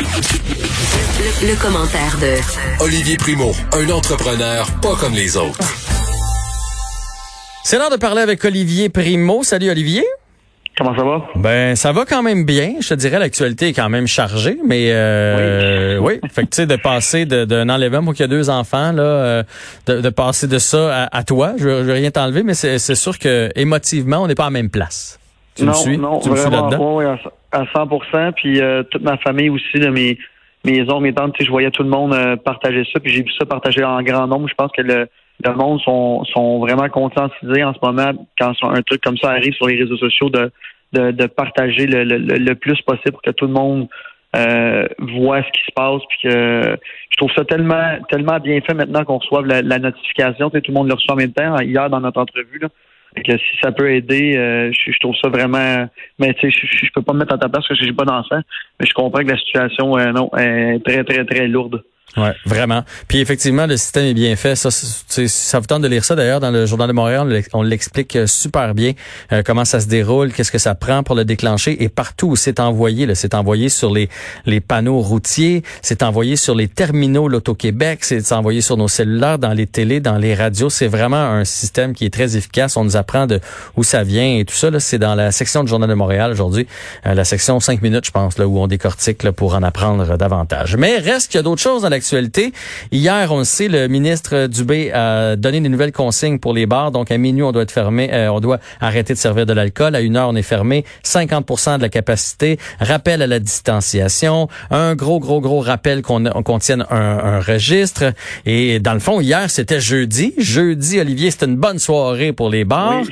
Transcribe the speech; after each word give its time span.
Le, 0.00 1.48
le 1.52 1.60
commentaire 1.60 2.16
de 2.22 2.82
Olivier 2.82 3.18
Primo, 3.18 3.52
un 3.74 3.90
entrepreneur 3.90 4.66
pas 4.80 4.94
comme 4.98 5.12
les 5.12 5.36
autres. 5.36 5.58
C'est 7.64 7.76
l'heure 7.76 7.90
de 7.90 7.96
parler 7.96 8.22
avec 8.22 8.42
Olivier 8.46 8.88
Primo. 8.88 9.42
Salut 9.42 9.68
Olivier. 9.70 10.04
Comment 10.78 10.96
ça 10.96 11.04
va? 11.04 11.22
Ben, 11.36 11.76
ça 11.76 11.92
va 11.92 12.06
quand 12.06 12.22
même 12.22 12.46
bien. 12.46 12.76
Je 12.80 12.88
te 12.88 12.94
dirais, 12.94 13.18
l'actualité 13.18 13.68
est 13.68 13.72
quand 13.74 13.90
même 13.90 14.06
chargée, 14.06 14.56
mais 14.66 14.86
euh, 14.92 15.98
oui. 15.98 16.18
Fait 16.32 16.44
que 16.44 16.48
tu 16.48 16.56
sais, 16.56 16.66
de 16.66 16.76
passer 16.76 17.26
de- 17.26 17.44
d'un 17.44 17.68
enlèvement 17.68 18.02
pour 18.02 18.14
qu'il 18.14 18.22
y 18.22 18.24
a 18.24 18.28
deux 18.28 18.48
enfants, 18.48 18.92
là, 18.92 19.02
euh, 19.02 19.42
de, 19.86 20.00
de 20.00 20.08
passer 20.08 20.46
de 20.46 20.58
ça 20.58 21.04
à, 21.04 21.18
à 21.18 21.24
toi, 21.24 21.52
je 21.58 21.64
veux, 21.64 21.78
je 21.80 21.84
veux 21.88 21.92
rien 21.92 22.10
t'enlever, 22.10 22.42
mais 22.42 22.54
c'est 22.54 22.78
sûr 22.94 23.18
que 23.18 23.50
émotivement, 23.54 24.22
on 24.22 24.28
n'est 24.28 24.34
pas 24.34 24.44
à 24.44 24.46
la 24.46 24.50
même 24.52 24.70
place. 24.70 25.18
Tu 25.56 25.64
non, 25.64 25.72
me 25.72 25.76
suis? 25.76 25.98
non, 25.98 26.20
tu 26.20 26.30
me 26.30 26.36
suis 26.36 26.48
là-dedans? 26.50 27.00
À, 27.52 27.60
à 27.60 27.66
100 27.74 28.32
Puis 28.36 28.60
euh, 28.60 28.82
toute 28.84 29.02
ma 29.02 29.16
famille 29.18 29.50
aussi, 29.50 29.78
de 29.78 29.88
mes, 29.88 30.18
mes 30.64 30.82
oncles, 30.82 31.02
mes 31.02 31.14
tantes, 31.14 31.34
je 31.40 31.50
voyais 31.50 31.70
tout 31.70 31.82
le 31.82 31.88
monde 31.88 32.14
euh, 32.14 32.36
partager 32.36 32.84
ça. 32.92 33.00
Puis 33.00 33.12
j'ai 33.12 33.22
vu 33.22 33.30
ça 33.38 33.46
partager 33.46 33.84
en 33.84 34.02
grand 34.02 34.26
nombre. 34.26 34.48
Je 34.48 34.54
pense 34.54 34.72
que 34.72 34.82
le, 34.82 35.08
le 35.44 35.52
monde 35.54 35.80
sont, 35.80 36.24
sont 36.24 36.58
vraiment 36.60 36.88
conscientisés 36.88 37.64
en 37.64 37.74
ce 37.74 37.78
moment 37.82 38.12
quand 38.38 38.52
un 38.62 38.82
truc 38.82 39.02
comme 39.02 39.16
ça 39.18 39.30
arrive 39.30 39.54
sur 39.54 39.68
les 39.68 39.76
réseaux 39.76 39.96
sociaux 39.96 40.30
de, 40.30 40.50
de, 40.92 41.10
de 41.10 41.26
partager 41.26 41.86
le, 41.86 42.04
le, 42.04 42.18
le 42.18 42.54
plus 42.54 42.80
possible 42.82 43.12
pour 43.12 43.22
que 43.22 43.30
tout 43.30 43.46
le 43.46 43.52
monde 43.52 43.88
euh, 44.36 44.86
voit 44.98 45.42
ce 45.42 45.50
qui 45.50 45.64
se 45.66 45.72
passe. 45.74 46.02
Puis 46.08 46.18
que 46.24 46.76
je 47.10 47.16
trouve 47.16 47.30
ça 47.34 47.44
tellement 47.44 47.98
tellement 48.08 48.38
bien 48.38 48.60
fait 48.60 48.74
maintenant 48.74 49.04
qu'on 49.04 49.18
reçoive 49.18 49.46
la, 49.46 49.62
la 49.62 49.78
notification. 49.78 50.50
Tout 50.50 50.60
le 50.68 50.74
monde 50.74 50.88
le 50.88 50.94
reçoit 50.94 51.14
en 51.14 51.18
même 51.18 51.32
temps. 51.32 51.58
Hier, 51.60 51.88
dans 51.90 52.00
notre 52.00 52.20
entrevue, 52.20 52.58
là, 52.60 52.68
que 53.16 53.36
si 53.38 53.56
ça 53.62 53.72
peut 53.72 53.92
aider, 53.92 54.36
euh, 54.36 54.72
je, 54.72 54.92
je 54.92 54.98
trouve 54.98 55.16
ça 55.16 55.28
vraiment. 55.28 55.88
Mais 56.18 56.34
tu 56.34 56.50
sais, 56.50 56.50
je, 56.50 56.86
je, 56.86 56.92
peux 56.94 57.02
pas 57.02 57.12
me 57.12 57.20
mettre 57.20 57.34
à 57.34 57.38
ta 57.38 57.48
place 57.48 57.66
parce 57.66 57.80
que 57.80 57.86
j'ai 57.86 57.92
pas 57.92 58.04
d'enfant. 58.04 58.40
Mais 58.78 58.86
je 58.86 58.94
comprends 58.94 59.22
que 59.22 59.30
la 59.30 59.38
situation, 59.38 59.96
euh, 59.98 60.12
non, 60.12 60.30
est 60.36 60.84
très, 60.84 61.04
très, 61.04 61.24
très 61.24 61.48
lourde. 61.48 61.82
Ouais, 62.16 62.32
vraiment. 62.44 62.82
Puis 63.06 63.18
effectivement, 63.20 63.66
le 63.66 63.76
système 63.76 64.04
est 64.04 64.14
bien 64.14 64.34
fait. 64.34 64.56
Ça, 64.56 64.70
ça 64.70 65.58
vous 65.60 65.66
tente 65.66 65.82
de 65.82 65.88
lire 65.88 66.04
ça 66.04 66.16
d'ailleurs 66.16 66.40
dans 66.40 66.50
le 66.50 66.66
journal 66.66 66.88
de 66.88 66.92
Montréal. 66.92 67.20
on 67.22 67.24
l'ex- 67.26 67.48
On 67.52 67.62
l'explique 67.62 68.16
euh, 68.16 68.26
super 68.26 68.74
bien 68.74 68.92
euh, 69.32 69.42
comment 69.44 69.64
ça 69.64 69.78
se 69.80 69.86
déroule, 69.86 70.32
qu'est-ce 70.32 70.50
que 70.50 70.58
ça 70.58 70.74
prend 70.74 71.02
pour 71.04 71.14
le 71.14 71.24
déclencher 71.24 71.82
et 71.82 71.88
partout 71.88 72.28
où 72.28 72.36
c'est 72.36 72.58
envoyé. 72.58 73.06
là, 73.06 73.14
C'est 73.14 73.34
envoyé 73.34 73.68
sur 73.68 73.92
les 73.94 74.08
les 74.44 74.60
panneaux 74.60 74.98
routiers, 75.00 75.62
c'est 75.82 76.02
envoyé 76.02 76.34
sur 76.36 76.54
les 76.56 76.66
terminaux 76.66 77.28
l'Auto-Québec, 77.28 78.00
c'est 78.02 78.32
envoyé 78.32 78.60
sur 78.60 78.76
nos 78.76 78.88
cellulaires, 78.88 79.38
dans 79.38 79.52
les 79.52 79.66
télés, 79.68 80.00
dans 80.00 80.18
les 80.18 80.34
radios. 80.34 80.68
C'est 80.70 80.88
vraiment 80.88 81.16
un 81.22 81.44
système 81.44 81.94
qui 81.94 82.06
est 82.06 82.12
très 82.12 82.36
efficace. 82.36 82.76
On 82.76 82.84
nous 82.84 82.96
apprend 82.96 83.26
de 83.28 83.38
où 83.76 83.84
ça 83.84 84.02
vient 84.02 84.36
et 84.38 84.44
tout 84.44 84.54
ça. 84.56 84.68
C'est 84.80 84.98
dans 84.98 85.14
la 85.14 85.30
section 85.30 85.62
du 85.62 85.68
journal 85.70 85.88
de 85.88 85.94
Montréal 85.94 86.32
aujourd'hui, 86.32 86.66
euh, 87.06 87.14
la 87.14 87.24
section 87.24 87.60
5 87.60 87.82
minutes, 87.82 88.06
je 88.06 88.10
pense, 88.10 88.36
là 88.38 88.48
où 88.48 88.58
on 88.58 88.66
décortique 88.66 89.22
là, 89.22 89.32
pour 89.32 89.54
en 89.54 89.62
apprendre 89.62 90.16
davantage. 90.16 90.76
Mais 90.76 90.98
reste 90.98 91.30
qu'il 91.30 91.38
y 91.38 91.40
a 91.40 91.42
d'autres 91.42 91.62
choses 91.62 91.82
dans 91.82 91.88
l'actualité. 92.00 92.52
Hier, 92.92 93.30
on 93.30 93.38
le 93.38 93.44
sait, 93.44 93.68
le 93.68 93.86
ministre 93.86 94.46
Dubé 94.46 94.90
a 94.92 95.36
donné 95.36 95.60
des 95.60 95.68
nouvelles 95.68 95.92
consignes 95.92 96.38
pour 96.38 96.54
les 96.54 96.64
bars. 96.64 96.90
Donc, 96.90 97.10
à 97.10 97.18
minuit, 97.18 97.42
on 97.42 97.52
doit 97.52 97.62
être 97.62 97.70
fermé, 97.70 98.10
euh, 98.12 98.32
on 98.32 98.40
doit 98.40 98.58
arrêter 98.80 99.12
de 99.12 99.18
servir 99.18 99.44
de 99.44 99.52
l'alcool. 99.52 99.94
À 99.94 100.00
une 100.00 100.16
heure, 100.16 100.30
on 100.30 100.36
est 100.36 100.42
fermé. 100.42 100.84
50 101.02 101.76
de 101.76 101.82
la 101.82 101.88
capacité. 101.90 102.58
Rappel 102.80 103.20
à 103.20 103.26
la 103.26 103.38
distanciation. 103.38 104.48
Un 104.70 104.94
gros, 104.94 105.20
gros, 105.20 105.40
gros 105.40 105.60
rappel 105.60 106.02
qu'on 106.02 106.24
qu'on 106.42 106.58
tienne 106.58 106.86
un, 106.90 106.96
un 106.96 107.40
registre. 107.40 108.12
Et 108.46 108.80
dans 108.80 108.94
le 108.94 109.00
fond, 109.00 109.20
hier, 109.20 109.50
c'était 109.50 109.80
jeudi. 109.80 110.34
Jeudi, 110.38 111.00
Olivier, 111.00 111.30
c'était 111.30 111.46
une 111.46 111.56
bonne 111.56 111.78
soirée 111.78 112.32
pour 112.32 112.48
les 112.48 112.64
bars. 112.64 113.02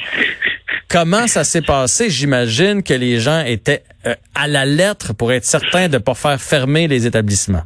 Comment 0.89 1.27
ça 1.27 1.45
s'est 1.45 1.61
passé? 1.61 2.08
J'imagine 2.08 2.83
que 2.83 2.95
les 2.95 3.20
gens 3.20 3.45
étaient 3.45 3.83
euh, 4.06 4.14
à 4.34 4.48
la 4.48 4.64
lettre 4.64 5.12
pour 5.12 5.30
être 5.33 5.45
certains 5.45 5.89
de 5.89 5.95
ne 5.95 5.98
pas 5.98 6.14
faire 6.14 6.41
fermer 6.41 6.89
les 6.89 7.06
établissements. 7.06 7.64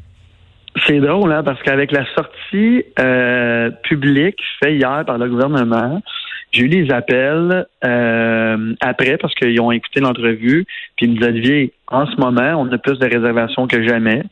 C'est 0.86 1.00
drôle, 1.00 1.32
hein, 1.32 1.42
parce 1.42 1.62
qu'avec 1.62 1.92
la 1.92 2.04
sortie 2.14 2.84
euh, 2.98 3.70
publique 3.84 4.40
faite 4.62 4.72
hier 4.72 5.04
par 5.06 5.18
le 5.18 5.28
gouvernement, 5.28 6.02
j'ai 6.50 6.62
eu 6.62 6.68
des 6.68 6.90
appels 6.90 7.66
euh, 7.84 8.74
après 8.80 9.16
parce 9.18 9.34
qu'ils 9.34 9.60
ont 9.60 9.70
écouté 9.70 10.00
l'entrevue, 10.00 10.64
puis 10.96 11.06
ils 11.06 11.20
me 11.20 11.30
disaient 11.32 11.72
en 11.88 12.06
ce 12.06 12.16
moment, 12.16 12.54
on 12.58 12.72
a 12.72 12.78
plus 12.78 12.98
de 12.98 13.06
réservations 13.06 13.66
que 13.66 13.86
jamais. 13.86 14.22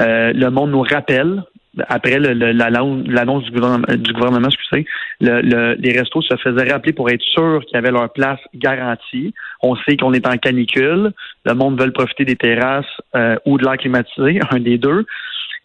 Euh, 0.00 0.32
le 0.32 0.50
monde 0.50 0.70
nous 0.70 0.82
rappelle, 0.82 1.42
après 1.88 2.18
l'annonce 2.20 3.44
du 3.44 3.50
gouvernement, 3.50 3.86
du 3.88 4.12
gouvernement 4.12 4.48
excusez, 4.48 4.86
le- 5.20 5.40
le- 5.40 5.74
les 5.78 5.98
restos 5.98 6.22
se 6.22 6.36
faisaient 6.36 6.70
rappeler 6.70 6.92
pour 6.92 7.10
être 7.10 7.22
sûrs 7.22 7.64
qu'ils 7.66 7.76
avaient 7.76 7.90
leur 7.90 8.12
place 8.12 8.40
garantie. 8.54 9.34
On 9.62 9.74
sait 9.76 9.96
qu'on 9.96 10.12
est 10.12 10.26
en 10.26 10.36
canicule. 10.36 11.10
Le 11.44 11.54
monde 11.54 11.80
veut 11.80 11.90
profiter 11.90 12.24
des 12.24 12.36
terrasses 12.36 12.84
euh, 13.16 13.36
ou 13.46 13.58
de 13.58 13.64
l'air 13.64 13.76
climatisé, 13.78 14.38
un 14.50 14.60
des 14.60 14.78
deux. 14.78 15.06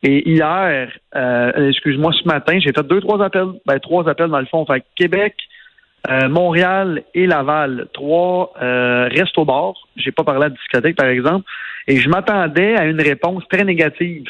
Et 0.04 0.30
hier, 0.30 0.92
euh, 1.16 1.70
excuse-moi, 1.70 2.12
ce 2.14 2.28
matin, 2.28 2.60
j'ai 2.60 2.72
fait 2.72 2.88
deux, 2.88 3.02
trois 3.02 3.24
appels, 3.24 3.54
ben 3.66 3.80
trois 3.80 4.08
appels 4.08 4.30
dans 4.30 4.40
le 4.40 4.46
fond. 4.46 4.66
Fait 4.66 4.84
Québec, 4.96 5.36
euh, 6.10 6.30
Montréal 6.30 7.04
et 7.14 7.26
Laval, 7.26 7.88
trois 7.94 8.54
euh, 8.62 9.10
restent 9.12 9.38
au 9.38 9.46
bord. 9.46 9.88
J'ai 9.96 10.12
pas 10.12 10.24
parlé 10.24 10.46
à 10.46 10.50
discothèque, 10.50 10.96
par 10.96 11.08
exemple. 11.08 11.46
Et 11.88 11.98
je 11.98 12.10
m'attendais 12.10 12.76
à 12.76 12.86
une 12.86 13.02
réponse 13.02 13.44
très 13.50 13.64
négative. 13.64 14.26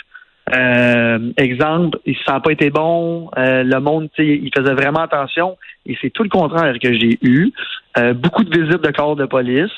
Euh, 0.55 1.31
exemple, 1.35 1.99
ça 2.25 2.33
n'a 2.33 2.39
pas 2.39 2.51
été 2.51 2.69
bon, 2.69 3.29
euh, 3.37 3.63
le 3.63 3.79
monde, 3.79 4.07
il 4.17 4.49
faisait 4.55 4.73
vraiment 4.73 5.01
attention. 5.01 5.57
Et 5.85 5.97
c'est 6.01 6.09
tout 6.09 6.23
le 6.23 6.29
contraire 6.29 6.75
que 6.81 6.93
j'ai 6.93 7.17
eu. 7.21 7.51
Euh, 7.97 8.13
beaucoup 8.13 8.43
de 8.43 8.57
visites 8.57 8.81
de 8.81 8.91
corps 8.91 9.15
de 9.15 9.25
police. 9.25 9.71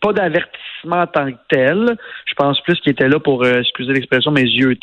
Pas 0.00 0.12
d'avertissement 0.12 1.02
en 1.02 1.06
tant 1.06 1.30
que 1.30 1.38
tel. 1.48 1.96
Je 2.26 2.34
pense 2.34 2.60
plus 2.62 2.78
qu'il 2.80 2.92
était 2.92 3.08
là 3.08 3.18
pour, 3.18 3.44
euh, 3.44 3.60
excusez 3.60 3.92
l'expression, 3.92 4.30
mes 4.30 4.42
yeux 4.42 4.76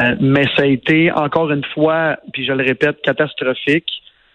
euh, 0.00 0.14
mais 0.20 0.44
ça 0.54 0.62
a 0.62 0.66
été 0.66 1.10
encore 1.12 1.50
une 1.50 1.64
fois, 1.74 2.18
puis 2.32 2.44
je 2.44 2.52
le 2.52 2.64
répète, 2.64 3.00
catastrophique. 3.02 3.90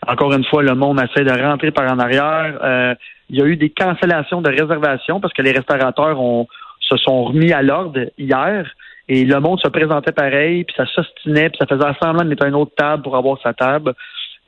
Encore 0.08 0.34
une 0.34 0.44
fois, 0.44 0.64
le 0.64 0.76
monde 0.76 1.00
essaie 1.00 1.24
de 1.24 1.32
rentrer 1.32 1.72
par 1.72 1.90
en 1.92 2.00
arrière. 2.00 2.60
Euh, 2.62 2.96
il 3.30 3.38
y 3.38 3.42
a 3.42 3.46
eu 3.46 3.56
des 3.56 3.70
cancellations 3.70 4.42
de 4.42 4.50
réservations 4.50 5.20
parce 5.20 5.34
que 5.34 5.42
les 5.42 5.52
restaurateurs 5.52 6.20
ont, 6.20 6.48
se 6.82 6.98
sont 6.98 7.24
remis 7.26 7.54
à 7.54 7.62
l'ordre 7.62 8.00
hier 8.18 8.70
et 9.08 9.26
le 9.26 9.40
monde 9.40 9.60
se 9.60 9.68
présentait 9.68 10.12
pareil, 10.12 10.64
puis 10.64 10.76
ça 10.76 10.86
s'ostinait, 10.86 11.50
puis 11.50 11.58
ça 11.60 11.66
faisait 11.68 11.94
semblant 12.02 12.24
de 12.24 12.30
mettre 12.30 12.46
une 12.46 12.56
autre 12.56 12.74
table 12.76 13.04
pour 13.04 13.16
avoir 13.16 13.40
sa 13.42 13.54
table. 13.54 13.94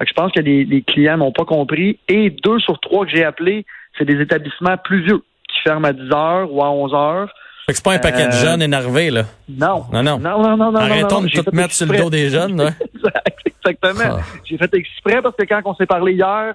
Je 0.06 0.14
pense 0.14 0.32
que 0.32 0.42
les, 0.42 0.66
les 0.66 0.82
clients 0.82 1.18
n'ont 1.18 1.32
pas 1.32 1.46
compris. 1.46 2.00
Et 2.08 2.30
deux 2.30 2.60
sur 2.60 2.80
trois 2.80 3.06
que 3.06 3.12
j'ai 3.12 3.24
appelés, 3.24 3.66
c'est 3.98 4.06
des 4.06 4.22
établissements 4.22 4.78
plus 4.84 5.04
vieux 5.04 5.22
qui 5.48 5.62
ferment 5.64 5.88
à 5.88 5.94
10 5.94 6.12
heures 6.14 6.52
ou 6.54 6.64
à 6.64 6.70
11 6.72 6.94
heures. 6.94 7.30
Fait 7.66 7.72
que 7.74 7.78
c'est 7.78 7.84
pas 7.86 7.94
un 7.94 8.00
paquet 8.00 8.28
de 8.28 8.34
Euh, 8.34 8.44
jeunes 8.46 8.62
énervés, 8.62 9.10
là. 9.10 9.24
Non. 9.50 9.86
Non, 9.92 10.04
non. 10.04 10.20
Non, 10.20 10.42
non, 10.42 10.58
non, 10.58 10.72
non. 10.72 10.80
Arrêtons 10.80 11.22
de 11.22 11.30
tout 11.30 11.44
mettre 11.52 11.74
sur 11.74 11.92
le 11.92 11.98
dos 11.98 12.10
des 12.10 12.30
jeunes, 12.30 12.58
là. 12.58 12.70
Exactement. 13.46 14.18
Ah. 14.20 14.40
J'ai 14.44 14.58
fait 14.58 14.74
exprès 14.76 15.22
parce 15.24 15.36
que 15.36 15.46
quand 15.46 15.62
on 15.66 15.74
s'est 15.74 15.88
parlé 15.88 16.14
hier, 16.14 16.54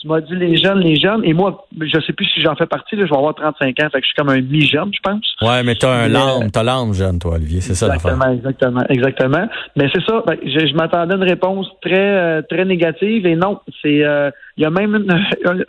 tu 0.00 0.08
m'as 0.08 0.20
dit 0.20 0.34
les 0.34 0.56
jeunes, 0.56 0.80
les 0.80 0.96
jeunes, 0.98 1.22
et 1.24 1.32
moi, 1.34 1.66
je 1.78 2.00
sais 2.00 2.12
plus 2.12 2.26
si 2.26 2.42
j'en 2.42 2.54
fais 2.54 2.66
partie, 2.66 2.96
là, 2.96 3.04
je 3.06 3.10
vais 3.10 3.16
avoir 3.16 3.34
35 3.34 3.68
ans, 3.80 3.88
fait 3.90 4.00
que 4.00 4.04
je 4.04 4.06
suis 4.06 4.14
comme 4.16 4.28
un 4.30 4.40
mi-jeune, 4.40 4.90
je 4.94 5.00
pense. 5.02 5.34
Ouais, 5.42 5.62
mais 5.62 5.74
t'as 5.74 5.90
un 5.90 6.08
Mais, 6.08 6.14
lame, 6.14 6.50
t'as 6.50 6.62
l'âme 6.62 6.92
jeune, 6.94 7.18
toi, 7.18 7.34
Olivier. 7.34 7.60
C'est 7.60 7.74
ça. 7.74 7.86
Exactement, 7.94 8.30
exactement, 8.32 8.82
exactement. 8.88 9.48
Mais 9.74 9.88
c'est 9.94 10.02
ça, 10.04 10.22
ben, 10.26 10.36
je, 10.44 10.66
je 10.66 10.74
m'attendais 10.74 11.14
à 11.14 11.16
une 11.16 11.22
réponse 11.22 11.66
très 11.82 11.98
euh, 11.98 12.42
très 12.48 12.64
négative 12.66 13.26
et 13.26 13.36
non, 13.36 13.60
c'est 13.82 14.04
euh, 14.04 14.30
il 14.56 14.62
y 14.62 14.64
a 14.66 14.70
même 14.70 14.94
une, 14.94 15.06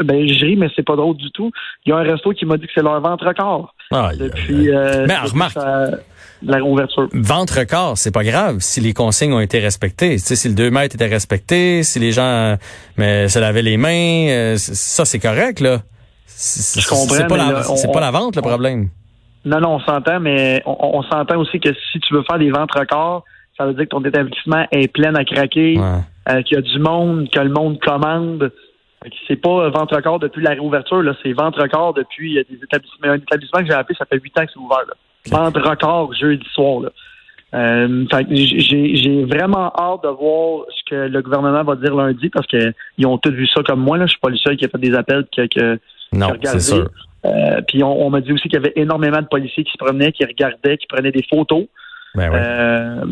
ben 0.03 0.27
je 0.27 0.45
ris 0.45 0.55
mais 0.55 0.67
c'est 0.75 0.85
pas 0.85 0.95
drôle 0.95 1.17
du 1.17 1.29
tout. 1.31 1.51
Il 1.85 1.89
y 1.89 1.93
a 1.93 1.97
un 1.97 2.03
resto 2.03 2.31
qui 2.31 2.45
m'a 2.45 2.57
dit 2.57 2.65
que 2.67 2.71
c'est 2.73 2.83
leur 2.83 2.99
ventre 3.01 3.27
Aïe, 3.27 3.35
aïe, 3.91 4.17
depuis, 4.17 4.69
euh, 4.69 5.05
Mais 5.07 5.15
depuis 5.15 5.31
remarque. 5.31 5.53
sa- 5.53 5.89
la 6.43 6.61
ouverture. 6.63 7.07
Ventre 7.13 7.63
corps, 7.65 7.97
c'est 7.97 8.13
pas 8.13 8.23
grave 8.23 8.57
si 8.59 8.79
les 8.79 8.93
consignes 8.93 9.33
ont 9.33 9.39
été 9.39 9.57
respectées. 9.59 10.19
Si 10.19 10.47
le 10.47 10.53
2 10.53 10.69
mètres 10.69 10.93
était 10.95 11.07
respecté, 11.07 11.81
si 11.83 11.97
les 11.99 12.11
gens 12.11 12.57
mais 12.97 13.27
se 13.27 13.39
lavaient 13.39 13.63
les 13.63 13.77
mains, 13.77 14.27
euh, 14.29 14.55
ça 14.57 15.03
c'est 15.05 15.19
correct 15.19 15.59
là. 15.61 15.79
C'est- 16.25 16.79
Je 16.79 16.87
comprends, 16.87 17.05
C'est 17.15 17.27
pas, 17.27 17.37
la, 17.37 17.63
on- 17.71 17.91
pas 17.91 17.99
la 17.99 18.11
vente 18.11 18.35
le 18.35 18.41
problème. 18.43 18.89
Non, 19.45 19.59
non, 19.61 19.75
on 19.75 19.79
s'entend, 19.79 20.19
mais 20.19 20.61
on, 20.65 20.77
on 21.00 21.01
s'entend 21.03 21.38
aussi 21.39 21.59
que 21.59 21.69
si 21.91 22.00
tu 22.01 22.13
veux 22.13 22.23
faire 22.29 22.38
des 22.38 22.51
ventes 22.51 22.71
records, 22.73 23.23
ça 23.57 23.65
veut 23.65 23.73
dire 23.73 23.85
que 23.85 23.89
ton 23.89 24.03
établissement 24.03 24.65
est 24.71 24.88
plein 24.91 25.15
à 25.15 25.23
craquer, 25.25 25.79
Ouais. 25.79 26.00
euh, 26.29 26.41
qu'il 26.44 26.56
y 26.56 26.59
a 26.59 26.62
du 26.62 26.77
monde, 26.79 27.27
que 27.33 27.39
le 27.39 27.50
monde 27.50 27.79
commande. 27.79 28.51
C'est 29.27 29.36
pas 29.36 29.65
euh, 29.65 29.69
vente 29.69 29.92
record 29.92 30.19
depuis 30.19 30.42
la 30.44 30.51
réouverture, 30.51 31.01
là, 31.01 31.13
c'est 31.24 31.33
vente 31.33 31.56
record 31.56 31.94
depuis 31.94 32.38
euh, 32.38 32.44
des 32.50 32.57
établissements. 32.63 33.07
Un 33.07 33.15
établissement 33.15 33.59
que 33.59 33.68
j'ai 33.68 33.74
appelé, 33.74 33.95
ça 33.98 34.06
fait 34.06 34.19
huit 34.19 34.38
ans 34.39 34.45
que 34.45 34.51
c'est 34.54 34.59
ouvert. 34.59 34.83
Là. 34.88 34.94
Vente 35.30 35.57
record 35.57 36.13
jeudi 36.13 36.45
soir. 36.54 36.81
Là. 36.81 36.89
Euh, 37.54 38.06
j'ai 38.30 39.24
vraiment 39.24 39.71
hâte 39.77 40.04
de 40.04 40.09
voir 40.09 40.65
ce 40.69 40.89
que 40.89 40.95
le 41.07 41.21
gouvernement 41.21 41.63
va 41.63 41.75
dire 41.75 41.95
lundi 41.95 42.30
parce 42.30 42.45
que 42.48 42.74
ils 42.98 43.06
ont 43.07 43.18
tous 43.18 43.31
vu 43.31 43.48
ça 43.48 43.62
comme 43.63 43.80
moi. 43.80 43.98
Là. 43.98 44.06
Je 44.06 44.12
suis 44.12 44.19
pas 44.19 44.30
le 44.30 44.38
seul 44.38 44.57
qui 44.57 44.65
a 44.65 44.69
fait 44.69 44.77
des 44.77 44.94
appels 44.94 45.25
que, 45.36 45.48
que 45.48 45.80
Non, 46.12 46.33
c'est 46.44 46.60
sûr. 46.60 46.89
euh, 47.25 47.62
puis 47.68 47.83
on, 47.83 48.06
on 48.06 48.10
m'a 48.10 48.21
dit 48.21 48.33
aussi 48.33 48.50
qu'il 48.50 48.53
y 48.53 48.57
avait 48.57 48.74
énormément 48.75 49.21
de 49.21 49.27
policiers 49.27 49.63
qui 49.63 49.71
se 49.71 49.77
promenaient, 49.77 50.12
qui 50.12 50.25
regardaient, 50.25 50.77
qui 50.77 50.88
prenaient 50.88 51.12
des 51.12 51.25
photos. 51.30 51.65
Ben 52.15 52.31
ouais. 52.31 52.42
Euh, 52.42 53.06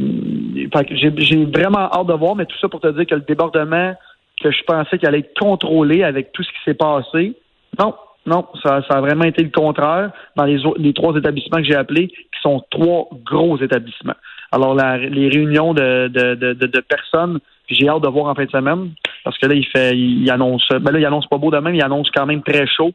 j'ai 0.91 1.45
vraiment 1.45 1.89
hâte 1.93 2.07
de 2.07 2.13
voir, 2.13 2.35
mais 2.35 2.45
tout 2.45 2.57
ça 2.59 2.67
pour 2.67 2.81
te 2.81 2.87
dire 2.87 3.05
que 3.05 3.15
le 3.15 3.21
débordement 3.21 3.93
que 4.41 4.51
je 4.51 4.63
pensais 4.63 4.97
qu'il 4.97 5.07
allait 5.07 5.19
être 5.19 5.39
contrôlé 5.39 6.03
avec 6.03 6.31
tout 6.31 6.43
ce 6.43 6.49
qui 6.49 6.63
s'est 6.65 6.73
passé, 6.73 7.33
non, 7.79 7.93
Non, 8.25 8.47
ça, 8.63 8.81
ça 8.89 8.97
a 8.97 9.01
vraiment 9.01 9.25
été 9.25 9.43
le 9.43 9.49
contraire 9.49 10.11
dans 10.35 10.45
les, 10.45 10.57
les 10.77 10.93
trois 10.93 11.15
établissements 11.15 11.57
que 11.57 11.65
j'ai 11.65 11.75
appelés, 11.75 12.07
qui 12.07 12.41
sont 12.41 12.63
trois 12.71 13.07
gros 13.23 13.57
établissements. 13.57 14.15
Alors, 14.51 14.73
la, 14.73 14.97
les 14.97 15.29
réunions 15.29 15.73
de, 15.73 16.07
de, 16.07 16.35
de, 16.35 16.53
de 16.53 16.79
personnes, 16.81 17.39
j'ai 17.67 17.87
hâte 17.87 18.01
de 18.01 18.07
voir 18.07 18.27
en 18.27 18.35
fin 18.35 18.45
de 18.45 18.51
semaine, 18.51 18.91
parce 19.23 19.37
que 19.37 19.47
là, 19.47 19.53
il 19.53 19.65
fait, 19.65 19.95
il, 19.95 20.29
annonce, 20.31 20.67
ben 20.69 20.91
là, 20.91 20.99
il 20.99 21.05
annonce 21.05 21.27
pas 21.27 21.37
beau 21.37 21.51
de 21.51 21.57
même, 21.57 21.75
il 21.75 21.83
annonce 21.83 22.09
quand 22.11 22.25
même 22.25 22.41
très 22.41 22.65
chaud. 22.67 22.93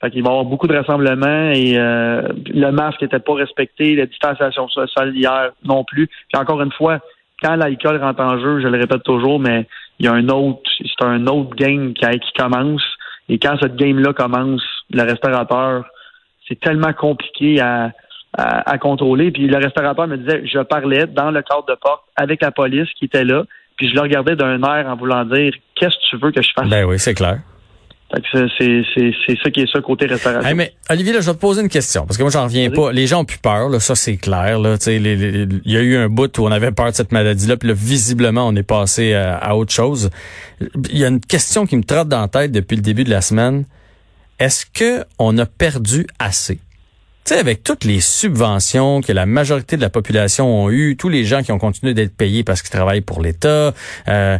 Fait 0.00 0.10
qu'il 0.10 0.22
va 0.22 0.28
y 0.28 0.32
avoir 0.32 0.44
beaucoup 0.44 0.68
de 0.68 0.76
rassemblements 0.76 1.50
et 1.50 1.76
euh, 1.76 2.22
le 2.46 2.70
masque 2.70 3.02
n'était 3.02 3.18
pas 3.18 3.34
respecté, 3.34 3.96
la 3.96 4.06
distanciation 4.06 4.68
sociale 4.68 5.16
hier 5.16 5.50
non 5.64 5.82
plus. 5.82 6.06
Puis 6.06 6.40
encore 6.40 6.62
une 6.62 6.70
fois, 6.70 7.00
quand 7.42 7.56
l'alcool 7.56 8.00
rentre 8.00 8.20
en 8.20 8.38
jeu, 8.38 8.60
je 8.60 8.68
le 8.68 8.78
répète 8.78 9.02
toujours, 9.02 9.40
mais 9.40 9.66
il 9.98 10.06
y 10.06 10.08
a 10.08 10.12
un 10.12 10.28
autre, 10.28 10.60
c'est 10.78 11.04
un 11.04 11.26
autre 11.26 11.54
game 11.56 11.94
qui, 11.94 12.06
commence. 12.38 12.82
Et 13.28 13.38
quand 13.38 13.56
cette 13.60 13.76
game-là 13.76 14.12
commence, 14.12 14.62
le 14.90 15.02
restaurateur, 15.02 15.84
c'est 16.46 16.58
tellement 16.60 16.92
compliqué 16.92 17.60
à, 17.60 17.92
à, 18.32 18.78
contrôler. 18.78 19.30
Puis 19.30 19.46
le 19.48 19.58
restaurateur 19.58 20.06
me 20.06 20.16
disait, 20.16 20.46
je 20.46 20.60
parlais 20.60 21.06
dans 21.06 21.30
le 21.30 21.42
cadre 21.42 21.66
de 21.66 21.74
porte 21.74 22.04
avec 22.16 22.42
la 22.42 22.50
police 22.50 22.88
qui 22.98 23.06
était 23.06 23.24
là, 23.24 23.44
puis 23.76 23.88
je 23.88 23.94
le 23.94 24.00
regardais 24.00 24.36
d'un 24.36 24.62
air 24.62 24.86
en 24.88 24.96
voulant 24.96 25.24
dire, 25.24 25.52
qu'est-ce 25.74 25.96
que 25.96 26.10
tu 26.10 26.16
veux 26.16 26.30
que 26.30 26.42
je 26.42 26.50
fasse? 26.54 26.68
Ben 26.68 26.84
oui, 26.84 26.98
c'est 26.98 27.14
clair. 27.14 27.38
C'est 28.10 29.36
ça 29.42 29.50
qui 29.50 29.60
est 29.60 29.70
ça 29.70 29.80
côté 29.80 30.06
restauration. 30.06 30.54
mais 30.56 30.72
Olivier, 30.88 31.12
là, 31.12 31.20
je 31.20 31.26
vais 31.26 31.34
te 31.34 31.40
poser 31.40 31.60
une 31.60 31.68
question 31.68 32.06
parce 32.06 32.16
que 32.16 32.22
moi 32.22 32.30
j'en 32.30 32.44
reviens 32.44 32.70
pas. 32.70 32.90
Les 32.90 33.06
gens 33.06 33.20
ont 33.20 33.24
plus 33.24 33.38
peur, 33.38 33.68
là, 33.68 33.80
ça 33.80 33.94
c'est 33.94 34.16
clair. 34.16 34.58
Là, 34.58 34.76
il 34.86 35.60
y 35.66 35.76
a 35.76 35.80
eu 35.80 35.96
un 35.96 36.08
bout 36.08 36.36
où 36.38 36.46
on 36.46 36.50
avait 36.50 36.72
peur 36.72 36.90
de 36.90 36.96
cette 36.96 37.12
maladie-là, 37.12 37.56
puis 37.58 37.68
là 37.68 37.74
visiblement 37.76 38.46
on 38.46 38.56
est 38.56 38.62
passé 38.62 39.12
à, 39.12 39.36
à 39.36 39.54
autre 39.54 39.72
chose. 39.72 40.10
Il 40.90 40.98
y 40.98 41.04
a 41.04 41.08
une 41.08 41.20
question 41.20 41.66
qui 41.66 41.76
me 41.76 41.84
trotte 41.84 42.08
dans 42.08 42.22
la 42.22 42.28
tête 42.28 42.50
depuis 42.50 42.76
le 42.76 42.82
début 42.82 43.04
de 43.04 43.10
la 43.10 43.20
semaine. 43.20 43.64
Est-ce 44.38 44.64
que 44.66 45.04
on 45.18 45.36
a 45.36 45.46
perdu 45.46 46.06
assez? 46.18 46.60
Tu 47.24 47.34
sais, 47.34 47.40
avec 47.40 47.62
toutes 47.62 47.84
les 47.84 48.00
subventions 48.00 49.02
que 49.02 49.12
la 49.12 49.26
majorité 49.26 49.76
de 49.76 49.82
la 49.82 49.90
population 49.90 50.46
ont 50.46 50.70
eues, 50.70 50.96
tous 50.96 51.10
les 51.10 51.24
gens 51.24 51.42
qui 51.42 51.52
ont 51.52 51.58
continué 51.58 51.92
d'être 51.92 52.16
payés 52.16 52.42
parce 52.42 52.62
qu'ils 52.62 52.70
travaillent 52.70 53.02
pour 53.02 53.20
l'État, 53.20 53.74
euh, 54.08 54.38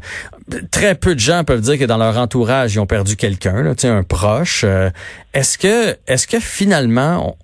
très 0.71 0.95
peu 0.95 1.15
de 1.15 1.21
gens 1.21 1.45
peuvent 1.45 1.61
dire 1.61 1.79
que 1.79 1.85
dans 1.85 1.99
leur 1.99 2.17
entourage, 2.19 2.75
ils 2.75 2.81
ont 2.81 2.87
perdu 2.87 3.17
quelqu'un, 3.17 3.75
un 3.85 4.03
proche. 4.03 4.65
Euh, 4.65 4.91
est-ce 5.35 5.59
que, 5.59 5.97
est-ce 6.07 6.27
que 6.27 6.41
finalement, 6.41 7.37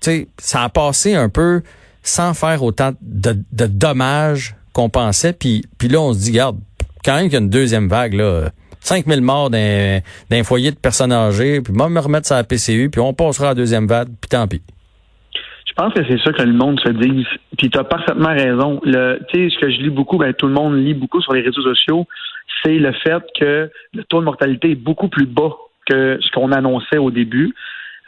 sais, 0.00 0.28
ça 0.38 0.62
a 0.62 0.68
passé 0.68 1.14
un 1.14 1.28
peu 1.28 1.62
sans 2.02 2.34
faire 2.34 2.62
autant 2.62 2.92
de, 3.00 3.36
de 3.52 3.66
dommages 3.66 4.56
qu'on 4.72 4.88
pensait, 4.88 5.32
puis, 5.32 5.62
puis 5.78 5.88
là, 5.88 6.00
on 6.00 6.12
se 6.12 6.20
dit, 6.20 6.32
garde, 6.32 6.58
quand 7.04 7.14
même 7.14 7.24
qu'il 7.24 7.34
y 7.34 7.36
a 7.36 7.40
une 7.40 7.50
deuxième 7.50 7.88
vague, 7.88 8.14
là, 8.14 8.48
5000 8.80 9.20
morts 9.20 9.50
d'un, 9.50 10.00
d'un 10.30 10.42
foyer 10.42 10.70
de 10.70 10.76
personnes 10.76 11.12
âgées, 11.12 11.60
puis 11.60 11.72
moi, 11.72 11.88
me 11.88 12.00
remettre 12.00 12.26
ça 12.26 12.36
à 12.36 12.38
la 12.38 12.44
PCU, 12.44 12.90
puis 12.90 13.00
on 13.00 13.12
passera 13.12 13.46
à 13.46 13.50
la 13.50 13.54
deuxième 13.54 13.86
vague, 13.86 14.08
puis 14.20 14.28
tant 14.28 14.48
pis. 14.48 14.62
Je 15.66 15.74
pense 15.74 15.94
que 15.94 16.00
c'est 16.06 16.20
ça 16.22 16.32
que 16.32 16.42
le 16.42 16.52
monde 16.52 16.78
se 16.80 16.90
dit. 16.90 17.26
Puis 17.56 17.70
tu 17.70 17.78
as 17.78 17.84
parfaitement 17.84 18.28
raison. 18.28 18.78
Tu 18.84 18.92
sais, 18.92 19.48
ce 19.48 19.58
que 19.58 19.70
je 19.70 19.80
lis 19.80 19.88
beaucoup, 19.88 20.18
ben, 20.18 20.34
tout 20.34 20.46
le 20.46 20.52
monde 20.52 20.76
lit 20.76 20.92
beaucoup 20.92 21.22
sur 21.22 21.32
les 21.32 21.40
réseaux 21.40 21.62
sociaux, 21.62 22.06
c'est 22.62 22.78
le 22.78 22.92
fait 22.92 23.22
que 23.38 23.70
le 23.94 24.04
taux 24.04 24.20
de 24.20 24.24
mortalité 24.24 24.72
est 24.72 24.76
beaucoup 24.76 25.08
plus 25.08 25.26
bas 25.26 25.56
que 25.86 26.18
ce 26.20 26.30
qu'on 26.32 26.52
annonçait 26.52 26.98
au 26.98 27.10
début. 27.10 27.54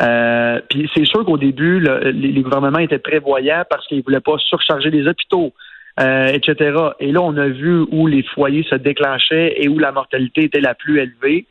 Euh, 0.02 0.60
puis 0.70 0.90
c'est 0.94 1.04
sûr 1.04 1.24
qu'au 1.24 1.38
début, 1.38 1.80
les, 2.12 2.42
gouvernements 2.42 2.78
étaient 2.78 2.98
prévoyants 2.98 3.64
parce 3.68 3.86
qu'ils 3.86 4.02
voulaient 4.02 4.20
pas 4.20 4.38
surcharger 4.38 4.90
les 4.90 5.06
hôpitaux. 5.06 5.52
Euh, 6.00 6.26
etc. 6.26 6.76
Et 6.98 7.12
là, 7.12 7.22
on 7.22 7.36
a 7.36 7.46
vu 7.46 7.86
où 7.92 8.08
les 8.08 8.24
foyers 8.24 8.64
se 8.64 8.74
déclenchaient 8.74 9.54
et 9.58 9.68
où 9.68 9.78
la 9.78 9.92
mortalité 9.92 10.42
était 10.42 10.60
la 10.60 10.74
plus 10.74 10.98
élevée. 10.98 11.46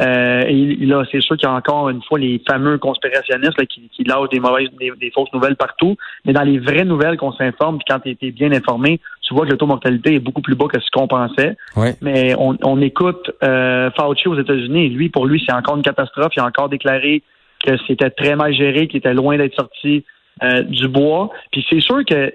Euh, 0.00 0.44
et 0.46 0.76
là, 0.86 1.04
c'est 1.10 1.20
sûr 1.20 1.36
qu'il 1.36 1.48
y 1.48 1.52
a 1.52 1.54
encore 1.54 1.90
une 1.90 2.02
fois 2.02 2.18
les 2.18 2.40
fameux 2.48 2.78
conspirationnistes 2.78 3.66
qui, 3.66 3.88
qui 3.92 4.04
lâchent 4.04 4.30
des 4.30 4.40
mauvaises, 4.40 4.68
des, 4.78 5.10
fausses 5.10 5.32
nouvelles 5.32 5.56
partout. 5.56 5.96
Mais 6.24 6.32
dans 6.32 6.42
les 6.42 6.58
vraies 6.58 6.84
nouvelles 6.84 7.16
qu'on 7.16 7.32
s'informe, 7.32 7.78
puis 7.78 7.84
quand 7.88 8.00
tu 8.00 8.16
es 8.20 8.30
bien 8.30 8.52
informé, 8.52 9.00
tu 9.20 9.34
vois 9.34 9.44
que 9.44 9.50
le 9.50 9.56
taux 9.56 9.66
de 9.66 9.70
mortalité 9.70 10.14
est 10.14 10.20
beaucoup 10.20 10.42
plus 10.42 10.54
bas 10.54 10.66
que 10.66 10.80
ce 10.80 10.90
qu'on 10.90 11.06
pensait. 11.06 11.56
Mais 12.00 12.34
on, 12.38 12.56
on 12.64 12.80
écoute 12.80 13.30
euh, 13.44 13.90
Fauci 13.98 14.28
aux 14.28 14.38
États-Unis. 14.38 14.88
Lui, 14.90 15.08
pour 15.08 15.26
lui, 15.26 15.42
c'est 15.46 15.54
encore 15.54 15.76
une 15.76 15.82
catastrophe. 15.82 16.32
Il 16.36 16.40
a 16.40 16.46
encore 16.46 16.68
déclaré 16.68 17.22
que 17.64 17.76
c'était 17.86 18.10
très 18.10 18.36
mal 18.36 18.54
géré, 18.54 18.88
qu'il 18.88 18.98
était 18.98 19.14
loin 19.14 19.36
d'être 19.36 19.54
sorti 19.54 20.04
euh, 20.42 20.62
du 20.62 20.88
bois. 20.88 21.30
Puis 21.52 21.66
c'est 21.68 21.80
sûr 21.80 22.02
que 22.04 22.32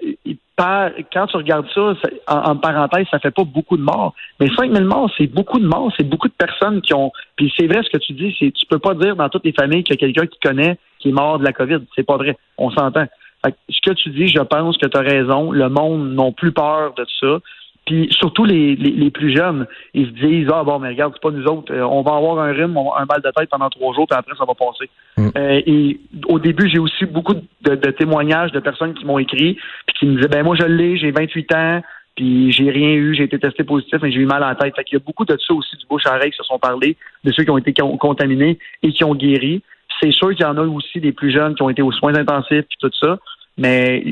quand 0.58 1.26
tu 1.26 1.36
regardes 1.36 1.66
ça, 1.74 1.92
en, 2.28 2.56
parenthèse, 2.56 3.06
ça 3.10 3.18
fait 3.18 3.30
pas 3.30 3.44
beaucoup 3.44 3.76
de 3.76 3.82
morts. 3.82 4.14
Mais 4.40 4.48
5000 4.48 4.84
morts, 4.84 5.10
c'est 5.18 5.26
beaucoup 5.26 5.58
de 5.58 5.66
morts, 5.66 5.92
c'est 5.96 6.08
beaucoup 6.08 6.28
de 6.28 6.34
personnes 6.34 6.80
qui 6.80 6.94
ont. 6.94 7.12
Puis 7.36 7.52
c'est 7.58 7.66
vrai 7.66 7.82
ce 7.82 7.90
que 7.90 7.98
tu 7.98 8.14
dis, 8.14 8.34
c'est 8.38 8.50
tu 8.52 8.66
peux 8.66 8.78
pas 8.78 8.94
dire 8.94 9.16
dans 9.16 9.28
toutes 9.28 9.44
les 9.44 9.52
familles 9.52 9.84
qu'il 9.84 9.94
y 9.94 9.98
a 9.98 10.00
quelqu'un 10.00 10.26
qui 10.26 10.38
connaît 10.40 10.78
qui 10.98 11.10
est 11.10 11.12
mort 11.12 11.38
de 11.38 11.44
la 11.44 11.52
COVID. 11.52 11.80
C'est 11.94 12.06
pas 12.06 12.16
vrai. 12.16 12.36
On 12.56 12.70
s'entend. 12.70 13.06
Ce 13.68 13.80
que 13.80 13.92
tu 13.92 14.10
dis, 14.10 14.28
je 14.28 14.40
pense 14.40 14.76
que 14.78 14.86
tu 14.86 14.96
as 14.96 15.02
raison. 15.02 15.52
Le 15.52 15.68
monde 15.68 16.14
n'a 16.14 16.32
plus 16.32 16.52
peur 16.52 16.94
de 16.94 17.06
ça. 17.20 17.38
Puis 17.86 18.08
surtout 18.10 18.44
les, 18.44 18.74
les, 18.74 19.10
plus 19.12 19.34
jeunes, 19.34 19.64
ils 19.94 20.06
se 20.06 20.26
disent 20.26 20.48
ah 20.52 20.64
bon 20.64 20.80
mais 20.80 20.88
regarde 20.88 21.12
c'est 21.14 21.22
pas 21.22 21.30
nous 21.30 21.46
autres, 21.46 21.72
euh, 21.72 21.86
on 21.86 22.02
va 22.02 22.16
avoir 22.16 22.40
un 22.40 22.52
rhume, 22.52 22.76
un 22.76 23.04
mal 23.04 23.22
de 23.22 23.30
tête 23.30 23.48
pendant 23.48 23.70
trois 23.70 23.94
jours 23.94 24.08
puis 24.08 24.18
après 24.18 24.34
ça 24.36 24.44
va 24.44 24.54
passer. 24.54 24.90
Mm. 25.16 25.28
Euh, 25.36 25.62
et 25.64 26.00
au 26.28 26.40
début 26.40 26.68
j'ai 26.68 26.80
aussi 26.80 27.06
beaucoup 27.06 27.34
de, 27.34 27.74
témoignages 27.92 28.50
de 28.50 28.58
personnes 28.58 28.92
qui 28.94 29.04
m'ont 29.04 29.20
écrit 29.20 29.56
puis 29.86 29.96
qui 30.00 30.06
me 30.06 30.16
disaient 30.16 30.26
ben 30.26 30.42
moi 30.42 30.56
je 30.58 30.64
l'ai, 30.64 30.96
j'ai 30.96 31.12
28 31.12 31.54
ans 31.54 31.80
puis 32.16 32.50
j'ai 32.50 32.70
rien 32.70 32.90
eu, 32.90 33.14
j'ai 33.14 33.22
été 33.22 33.38
testé 33.38 33.62
positif 33.62 34.00
mais 34.02 34.10
j'ai 34.10 34.18
eu 34.18 34.26
mal 34.26 34.42
à 34.42 34.48
la 34.48 34.54
tête. 34.56 34.74
Fait 34.74 34.82
qu'il 34.82 34.98
y 34.98 35.00
a 35.00 35.04
beaucoup 35.04 35.24
de 35.24 35.36
ça 35.38 35.54
aussi 35.54 35.76
du 35.76 35.86
bouche 35.86 36.06
à 36.06 36.16
oreille 36.16 36.32
qui 36.32 36.38
se 36.38 36.42
sont 36.42 36.58
parlé 36.58 36.96
de 37.22 37.30
ceux 37.30 37.44
qui 37.44 37.50
ont 37.50 37.58
été 37.58 37.72
contaminés 37.72 38.58
et 38.82 38.90
qui 38.90 39.04
ont 39.04 39.14
guéri. 39.14 39.62
C'est 40.02 40.10
sûr 40.10 40.30
qu'il 40.30 40.40
y 40.40 40.44
en 40.44 40.56
a 40.56 40.62
aussi 40.62 40.98
des 40.98 41.12
plus 41.12 41.30
jeunes 41.30 41.54
qui 41.54 41.62
ont 41.62 41.70
été 41.70 41.82
aux 41.82 41.92
soins 41.92 42.16
intensifs 42.16 42.64
puis 42.68 42.78
tout 42.80 42.90
ça. 43.00 43.16
Mais 43.58 44.02